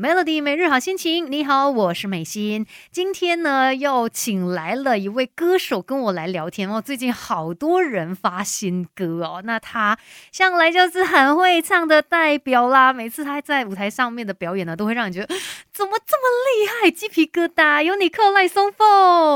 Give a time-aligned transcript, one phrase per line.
[0.00, 2.64] Melody 每日好心情，你好，我是美心。
[2.90, 6.80] 今天呢，又请来了一位歌手跟我来聊天哦。
[6.80, 9.98] 最近好多人发新歌哦，那他
[10.32, 12.94] 向来就是很会唱的代表啦。
[12.94, 15.34] 每次他在舞台上面的表演呢，都会让你觉得
[15.80, 17.82] 怎么这么厉害，鸡皮疙瘩。
[17.82, 18.86] 有你寇赖松凤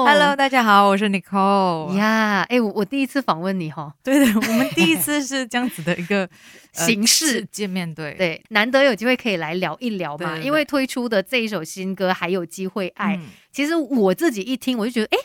[0.05, 2.45] ，Hello，大家好，我是 Nicole 呀。
[2.51, 6.29] 哎，我我第一次访问你哈，对的，我们第一次是这样子的一个
[6.73, 10.63] 形式见面对对，难得有机会可以来聊一聊嘛，因为。
[10.67, 13.19] 推出的这一首新歌还有机会爱，
[13.53, 15.19] 其实我自己一听我就觉得，哎，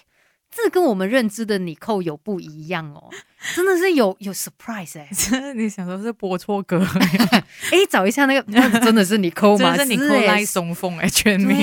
[0.49, 3.09] 这跟我们认知的你扣有不一样哦，
[3.55, 6.85] 真的是有有 surprise 哎，你想说是播错歌？
[7.72, 9.77] 哎，找一下那个，真的是你扣吗？
[9.77, 11.55] 真的是你扣赖松风哎，全名。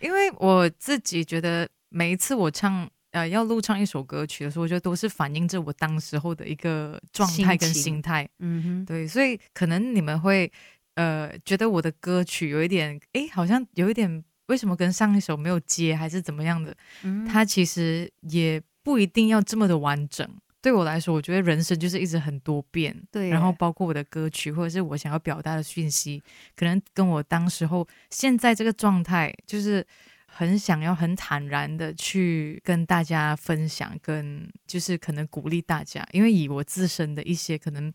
[0.00, 8.28] 因为我自己觉得每一次我唱呃要录唱一首歌曲的时候，我觉得都是反映着我当时候的一个状态跟心态。
[8.38, 10.50] 嗯哼，对，所以可能你们会。
[10.96, 16.74] 呃，觉得我的歌曲有一点，哎，好像有一点，为什么跟上一首没有接，还是怎么样的？
[17.02, 20.28] 嗯，它其实也不一定要这么的完整。
[20.62, 23.28] 对我来说，我觉得人生就是一直很多变，对。
[23.28, 26.22] 然后包括我的歌曲，或者是我想要表达的讯息，
[26.56, 29.86] 可能跟我当时候现在这个状态，就是
[30.26, 37.92] 很想要很坦然的去跟大家分享，跟就是可能鼓励大家，因为以我自身的一些可能。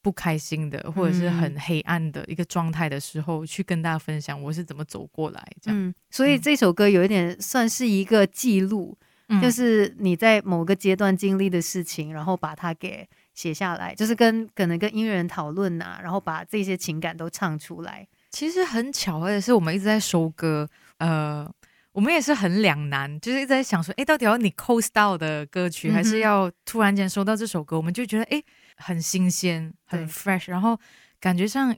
[0.00, 5.46] 不开心的，或者是很黑暗的一个状态的时候，去跟大家分享我是怎么走过来。
[5.60, 8.96] 这样，所以这首歌有一点算是一个记录，
[9.42, 18.06] 就是你在某个阶段经历的事情，然后把它给写下来，就是跟可能跟音乐人讨论呐，然后把这些情感都唱出来。
[18.30, 21.50] 其实很巧的是，我们一直在收歌，呃，
[21.98, 28.40] 我们也是很两难，就是一直在想说，哎，到底要你 co style 的歌曲，还是要突然间收到这首歌，我们就觉得，哎。
[28.80, 30.78] 很新鲜，很 fresh，然后
[31.18, 31.76] 感觉上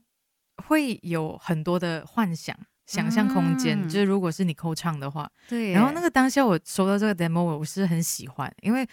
[0.69, 2.55] 会有很多的幻想、
[2.85, 3.89] 想象空间。
[3.89, 5.73] 就是如果是你扣唱的话，对。
[5.73, 8.87] 然后那个当下我收到这个 demo，我是很喜欢，因为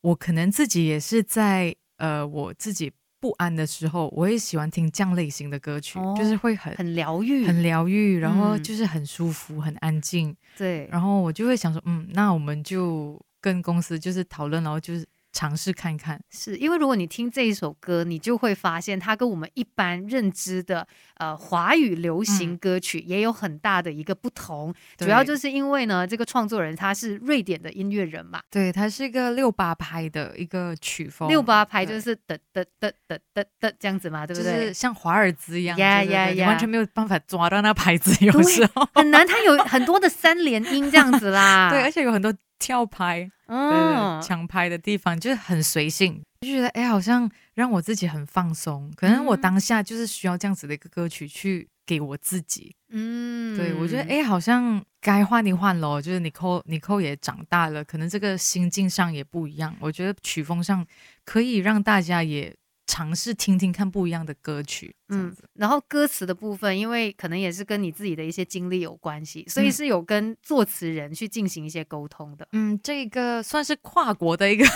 [0.00, 2.90] 我可能自己也是在呃我自己
[3.24, 10.36] 不安的时候，我也喜欢听这样类型的歌曲，就是会很很疗愈，很疗愈，然后就是很舒服、很安静。
[10.58, 10.86] 对。
[10.92, 15.06] 然后我就会想说，嗯，那我们就跟公司就是讨论，然后就是。
[15.34, 20.86] 尝试看看，是因为如果你听这一首歌，你就会发现它跟我们一般认知的
[21.16, 24.72] 呃华语流行歌曲也有很大的一个不同。
[24.96, 34.72] 主要就是因为呢，这个创作人他是瑞典的音乐人嘛，对他是一个六八拍的一个曲风，六八拍就是的的的的的的这样子嘛，对不对？
[34.72, 39.26] 像华尔兹一样，呀呀呀，完全没有办法抓到那拍子， 有时候很难。
[39.26, 42.32] 它有很多的三连音这样子啦， 对，而且有很多。
[42.58, 48.92] 跳拍，嗯，抢拍的地方就是很随性，就觉得哎，好像让我自己很放松。
[48.96, 56.00] 可能我当下就是需要这样子的一个歌曲去给我自己，嗯，对我觉得哎，好像该换一换咯。
[56.00, 59.74] 就是你扣你扣也长大了，可能这个心境上也不一样。
[59.80, 60.86] 我觉得曲风上
[61.24, 62.54] 可以让大家也。
[62.86, 72.46] 尝试听听看不一样的歌曲，嗯，然后歌词的部分，因为可能也是跟你自己的一些经历有关系，所以是有跟作词人去进行一些沟通的。
[72.52, 74.66] 嗯，这个算是跨国的一个，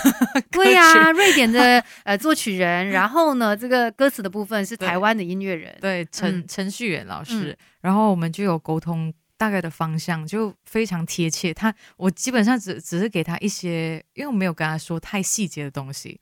[0.51, 11.53] 对呀， 瑞典的 呃作曲人，然后呢，这个歌词的部分是台湾的音乐人，对，陈陈序员老师，然后我们就有沟通大概的方向，就非常贴切。
[11.53, 16.19] 他我基本上只只是给他一些，因为我没有跟他说太细节的东西。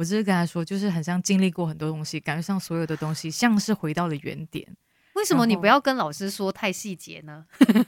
[0.00, 4.66] 我只是跟他说，就是很像经历过很多东西，感觉上所有的东西像是回到了原点。
[5.12, 7.44] 为什么你不要跟老师说太细节呢？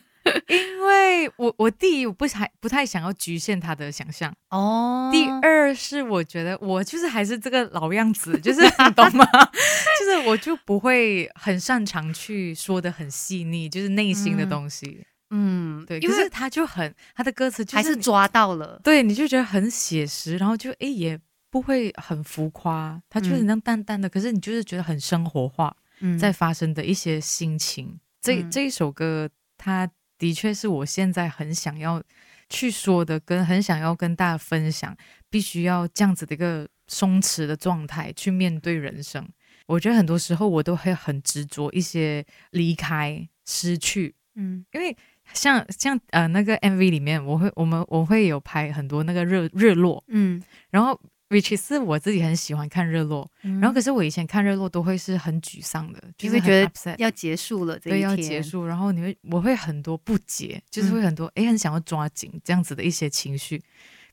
[0.46, 5.08] 因为我我第一我不还不太想要局限他的想象哦。
[5.10, 9.24] 第二是我觉得我就是还是这个老样子，就是你懂吗？
[9.98, 15.02] 就是我就不会很擅长去说的很细腻，就是内心的东西。
[15.30, 15.98] 嗯，对。
[16.00, 21.18] 因为他就很他的歌词还是抓到了，对，你就觉得很写实，然后就哎也。
[21.52, 25.76] 不会很浮夸，它就是那样淡淡的，可是你就是觉得很生活化，
[26.18, 28.00] 在发生的一些心情。
[28.22, 32.02] 这这一首歌，它的确是我现在很想要
[32.48, 34.96] 去说的，跟很想要跟大家分享，
[35.28, 39.28] 必须要这样子的一个松弛的状态去面对人生。
[39.66, 44.96] 我觉得很多时候我都会很执着一些离开、失去，嗯，因为
[45.34, 50.98] 像像呃那个 MV 里面，我会我们我会有拍很多那个日日落，嗯，然后。
[51.32, 63.62] Which 是我自己很喜欢看日落，然后可是我以前看日落都会是很沮丧的，就会觉得要结束了，对，要结束，然后你会我会很多不解，就是会很多哎，很想要抓紧这样子的一些情绪。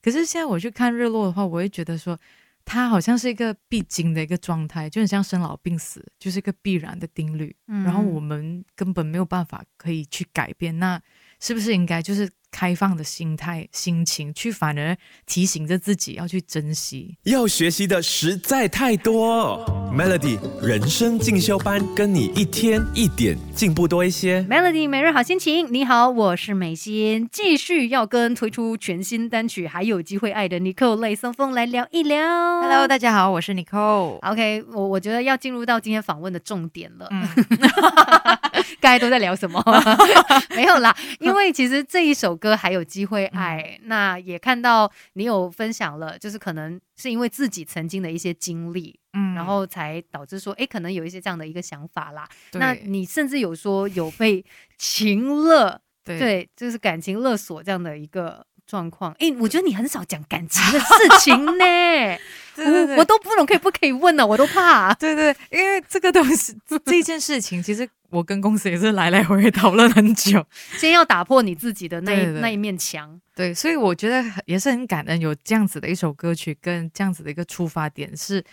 [0.01, 2.17] 可是现在我去看日落的话，我会觉得说，
[2.63, 7.53] 它好像是一个必经的一个状态，就很像生老病死，就是一个必然的定律。
[7.65, 11.01] 然后我们根本没有办法可以去改变，那
[11.41, 12.29] 是不是应该就是？
[12.51, 17.17] 开放的心态、心情，去反而提醒着自己要去珍惜。
[17.23, 19.63] 要学习的实在太多
[19.93, 24.43] ，Melody 人生进修班，跟你一天一点进步多一些。
[24.43, 32.19] Melody 每日好心情，你好，我是美心，继续要跟推出全新单曲还有机会爱的 Nicole 雷松风来聊一聊。
[32.61, 34.19] Hello，大家好，我是 Nicole。
[34.21, 37.09] OK，我我觉得要进入到今天访问的重点了。
[38.81, 39.63] 刚才都在聊什么？
[40.55, 52.27] 没有啦，因为其实这一首歌还有机会爱，那也看到你有分享了，就是可能是因为自己曾经的一些经历，嗯，然后才导致说，哎，可能有一些这样的一个想法啦。
[52.53, 54.43] 那你甚至有说有被
[54.77, 59.11] 情勒，对，就是感情勒索这样的一个状况。
[59.17, 60.85] 哎，我觉得你很少讲感情的事
[61.21, 61.65] 情呢。
[62.59, 64.27] 我我都不懂可以不可以问呢？
[64.27, 64.93] 我都怕。
[64.95, 66.53] 对对，因为这个东西
[66.85, 70.45] 这件事情，其实我跟公司也是来来回回讨论很久。
[70.77, 73.17] 先要打破你自己的那那一面墙。
[73.33, 78.43] 对，所以我觉得也是很感恩有这样子的一首歌曲跟这样子的一个出发点，是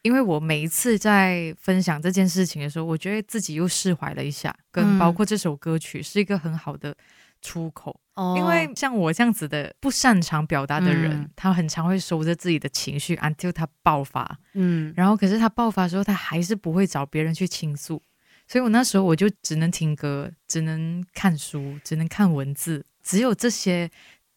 [0.00, 6.96] 因为我每一次在分享这件事情的时候，我觉得自己又释怀了一下，跟包括这首歌曲是一个很好的。
[7.42, 7.98] 出口，
[8.36, 14.38] 因为像我这样子的不擅长表达的人，他很常会收着自己的情绪，until 他爆发。
[14.52, 18.02] 嗯，然后可是他爆发的时候，他还是不会找别人去倾诉，
[18.46, 23.90] 所以我那时候我就只能听歌，只能看书，只能看文字，只有这些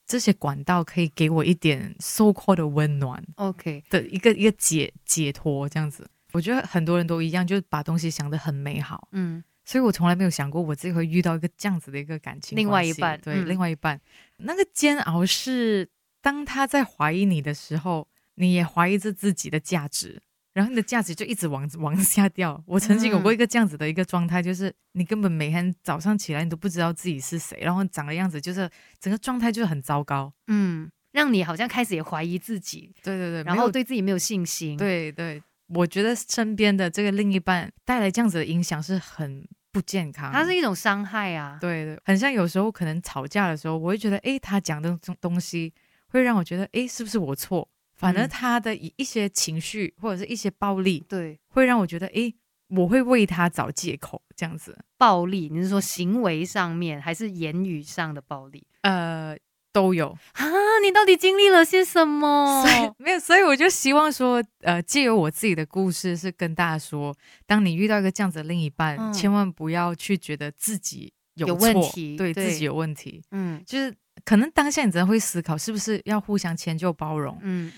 [0.06, 3.22] 这些管道可以给我一点 so called 的温暖。
[3.36, 9.10] OK 的一个一个解解脱这样子，我觉得很多人都一样，就是把东西想得很美好。
[9.12, 9.44] 嗯。
[9.66, 12.58] 所以我从来没有想过我自己会遇到一个这样子的一个感情。
[12.58, 14.00] 另外一半，对，另外一半，
[14.38, 15.90] 那个煎熬是
[16.22, 20.22] 当他在怀疑你的时候，你也怀疑着自己的价值，
[20.54, 22.62] 然后你的价值就一直往往下掉。
[22.68, 28.70] 我曾经有过一个这样子的一个状态，就是你根本每天早上起来你都不知道自己是谁，然后长的样子就是
[29.00, 30.34] 整个状态就是很糟糕。
[30.48, 32.94] 嗯，让你好像开始也怀疑自己。
[33.02, 34.76] 对对对，然后对自己没有信心。
[34.78, 35.42] 对对。
[35.68, 41.58] 我觉得身边的这个另一半带来这样子的影响是很不健康，它是一种伤害啊。
[41.60, 45.74] 对对，很像有时候可能吵架的时候，我会觉得，哎，他讲的东东西
[46.10, 47.68] 会让我觉得，哎，是不是我错？
[47.94, 52.34] 反而他的一一些情绪或者是一些暴力，对，会让我觉得，哎，
[52.70, 54.78] 我会为他找借口这样子。
[54.98, 58.66] 暴力，你是说行为上面还是言语上的暴力？
[58.82, 59.38] 呃。
[59.74, 60.46] 都有啊！
[60.82, 62.64] 你到底经历了些什么？
[62.98, 67.14] 没有，所以我就希望说，呃，借由我自己的故事，是跟大家说，
[67.46, 73.94] 当你遇到一个这样子的另一半，千万不要去觉得自己有问题，对自己有问题，嗯，就是。
[74.26, 77.38] 可能当下你真的会思考，是不是要互相迁就包容？
[77.42, 77.72] 嗯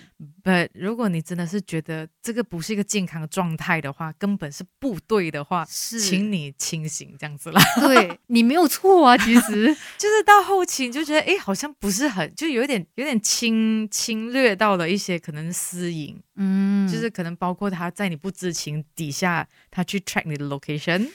[0.44, 7.62] ，b u t 如果你真的是觉得这个不是一个健康的状态的话，根本是不对的话，是，请你清醒这样子啦。
[7.80, 21.10] 对你没有错啊，其实 就是到后期你就觉得，哎，好像不是很，就有点有点侵侵略到了一些可能私隐，嗯，就是可能包括他在你不知情底下，他去 track 你的 location。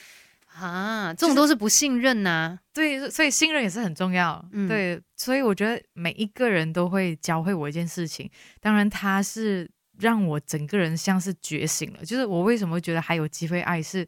[0.61, 2.57] 啊，这种都是不信任呐。
[2.71, 4.43] 对，所以信任也是很重要。
[4.67, 8.29] 对，所以我觉得每一个人都会教会我一件事情。
[8.59, 9.69] 当然，他是
[9.99, 12.05] 让我整个人像是觉醒了。
[12.05, 14.07] 就是我为什么会觉得还有机会爱，是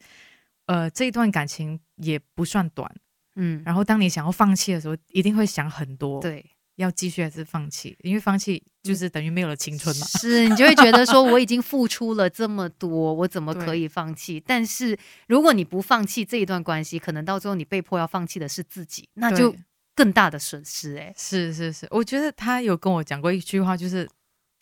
[0.68, 2.90] 呃，这一段感情也不算短。
[3.36, 6.22] 嗯，然后当你想要放弃的时候，一定会想很多。
[6.22, 6.46] 对。
[6.76, 7.98] 要继续还是放弃？
[8.02, 10.06] 因为放弃就是等于没有了青春嘛。
[10.20, 14.42] 是你就会觉得说， 我已经付出了这么多，我怎么可以放弃？
[14.46, 19.56] 但是如果你不放弃这一段关系，可能到最后你被迫要放弃的是自己，那就
[19.96, 20.98] 更大的损失。
[20.98, 24.10] 哎，是是是，我觉得他有跟我讲过一句话，就是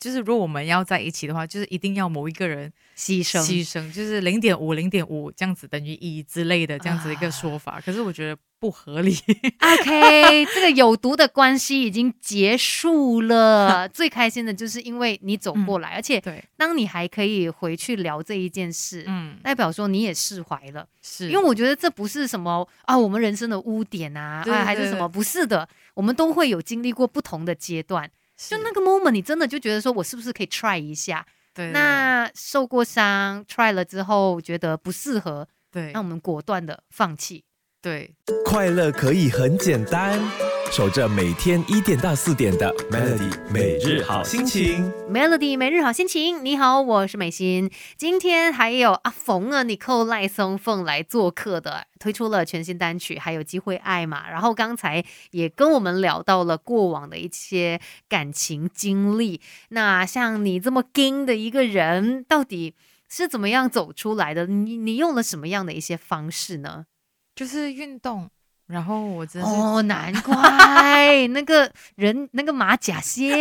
[0.02, 7.80] 就是如果我们要在一起的话，就是一定要某一个人牺牲牺牲，就是零点五零点五这样子等于一之类的这样子一个说法。
[7.80, 8.36] 可是我觉得。
[8.62, 9.12] 不合理。
[9.58, 13.88] OK， 这个有毒的关系已经结束了。
[13.88, 16.22] 最开心的就是因为你走过来，而且
[16.56, 20.86] 当你还可以回去聊这一件事，嗯，代表说你也释怀了。
[21.02, 25.08] 是因为我觉得这不是什么啊，我们人生的污点啊，还是什么？
[25.08, 28.08] 不是的，我们都会有经历过不同的阶段。
[28.36, 31.24] 就那个 moment，你真的就觉得说我是不是可以 try 一下？
[31.54, 37.44] 对，那受过伤，try 了之后觉得不适合，对，那我们果断的放弃。
[37.80, 40.18] 对，快乐可以很简单。
[40.72, 44.90] 守着每天一点到四点的 Melody 每日好心情。
[45.06, 47.70] Melody 每日好心情，你好，我是美心。
[47.98, 54.30] 今天还有阿冯啊，你扣赖松凤来做客的，推出了全新单曲，还有机会爱嘛。
[54.30, 59.42] 然后刚才也跟我们聊到了过往的一些感情经历。
[59.68, 62.74] 那像你这么硬的一个人，到底
[63.10, 64.46] 是怎么样走出来的？
[64.46, 66.86] 你你用了什么样的一些方式呢？
[67.36, 68.30] 就是运动。
[68.72, 73.38] 然后我真哦，难怪那个人那个马甲线，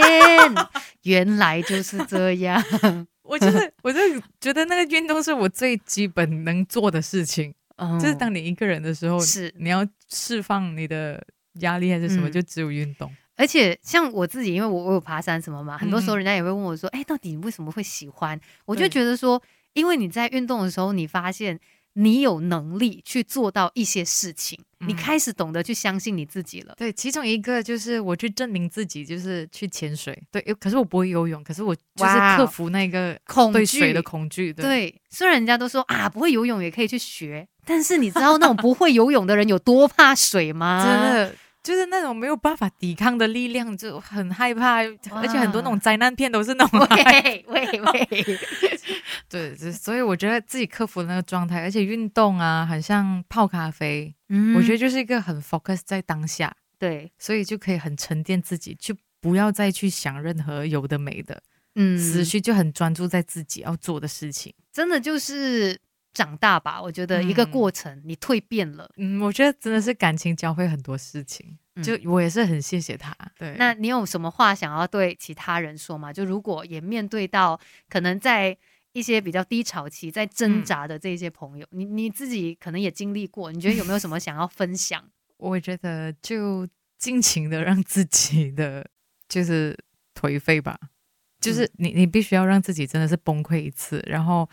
[1.03, 2.61] 原来就是这样。
[3.23, 3.99] 我就是，我就
[4.41, 7.53] 觉得那个运动是我最基本能做的事情。
[7.97, 11.25] 就是当你一个人的时候，是你要释放你的
[11.61, 13.09] 压力还是什么，就只有运动。
[13.37, 21.57] 而且像我自己，因为我我有爬山什么嘛，很多时候人家也会问我说：“哎，到底你为什么会喜欢？”我就觉得说，因为你在运动的时候，你发现。
[21.93, 26.73] 你有能力去做到一些事情，你开始懂得去相信你自己了。
[26.77, 30.17] 对，其中一个就是我去证明自己，就是去潜水。
[30.31, 34.53] 对，可是我不会游泳，可是我就是克服那个恐对水的恐惧。
[34.53, 40.85] 对，虽然人家都说啊，不会游泳也可以去学，但是你知道那种不会游泳的人有多怕水吗？
[40.85, 41.35] 真的。
[41.63, 46.79] 就是那种没有办法抵抗的力量，就很害怕，而且很多那种灾难片都是那种。
[46.79, 48.39] 喂喂喂，
[49.31, 61.41] 对，所以我觉得自己克服那个状态，而且运动啊，很像泡咖啡，嗯，我觉得就是一个很 focus 在当下，对，所以就可以很沉淀自己，就不要再去想任何有的没的，
[61.75, 65.79] 嗯，思绪就很专注在自己要做的事情，真的就是。
[66.13, 68.91] 长大吧，我觉得一个过程，你蜕变了。
[68.97, 73.15] 嗯，我觉得真的是感情教会很多事情，就我也是很谢谢他。
[73.39, 76.11] 对，那你有什么话想要对其他人说吗？
[76.11, 77.57] 就如果也面对到
[77.87, 78.57] 可能在
[78.93, 85.03] 一些比较低潮期在挣扎的这些朋友，你你自己可能也经历过，你觉得有没有什么想要分享？
[85.37, 86.67] 我觉得就
[86.97, 88.87] 尽情的让自己的
[89.27, 89.77] 就是
[90.13, 90.79] 颓废吧，
[91.39, 94.49] 就是你你必须要让自己真的是崩溃一次，然后。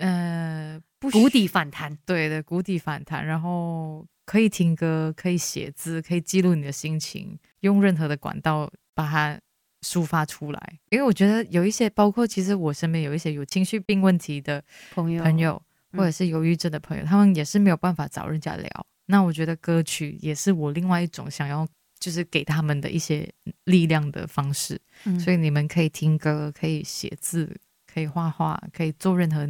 [0.00, 9.40] 呃，谷底反弹，对的，谷底反弹，然后可以听歌，可以写字，可以记录你的心情，用任何的管道把它
[9.82, 10.78] 抒发出来。
[10.90, 15.60] 因为我觉得有一些，包括其实我身边有一些有情绪病问题的朋友，朋友
[15.92, 18.86] 或者是忧郁症的朋友，他们也是没有办法找人家聊。
[19.06, 21.66] 那我觉得歌曲也是我另外一种想要，
[21.98, 23.28] 就是给他们的一些
[23.64, 24.80] 力量的方式。
[25.18, 27.58] 所以你们可以听歌，可以写字。
[27.92, 29.46] 可以画画，可以做任何，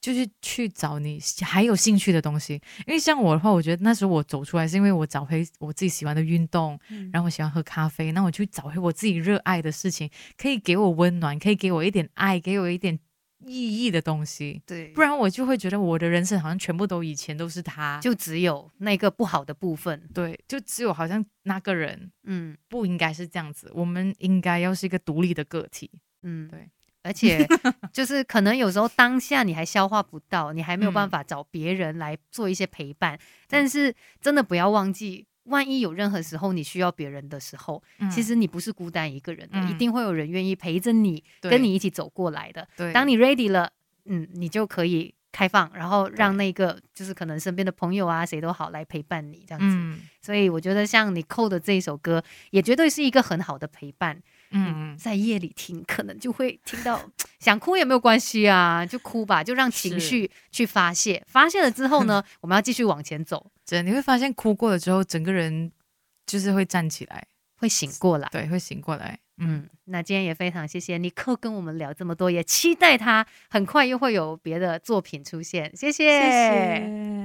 [0.00, 2.54] 就是去找你还有兴趣的东西。
[2.86, 6.78] 因为像我的话，我觉得那时候我走出来是因为我找回我自己喜欢的运动，
[7.12, 12.98] 然后我喜欢喝咖啡，那我去找回我自己热爱的事情，可以给我温暖，可以给我一点爱，给我一点
[13.44, 14.62] 意义的东西。
[14.66, 20.08] 对，不然我就会觉得我的人生好像全部都以前都是他，就只有那个不好的部分。
[20.12, 25.90] 对，就只有好像那个人，嗯，不应该是这样子，我们应该要是一个独立的个体。
[26.22, 26.68] 嗯，对。
[27.08, 27.48] 而且
[27.90, 33.18] 就是可能有时候当下你还消化不到，你还没有办法找别人来做一些陪伴。
[33.48, 42.68] 但是真的不要忘记，万一有任何时候你需要别人的时候，其实你不是孤单一个人的，一定会有人愿意陪着你，跟你一起走过来的。
[42.92, 43.70] 当你 ready 了，
[44.04, 50.02] 嗯，你就可以开放，然后让那个就是可能身边的朋友啊，谁都好来陪伴你这样子。
[50.20, 54.20] 所以我觉得像你扣的这一首歌，也绝对是一个很好的陪伴。
[54.50, 57.00] 嗯，在夜里听，可能就会听到
[57.38, 61.22] 想哭也没有关系啊，就哭吧，就让情绪去发泄。
[61.26, 63.50] 发泄了之后呢， 我们要继续往前走。
[63.64, 65.70] 真的，你会发现哭过了之后，整个人
[66.26, 67.26] 就是会站起来，
[67.56, 68.28] 会醒过来。
[68.32, 69.18] 对，会醒过来。
[69.40, 75.70] 嗯，那今天也非常谢谢尼克跟我们聊这么多，也期待他很快又会有别的作品出现。
[75.76, 77.17] 谢谢。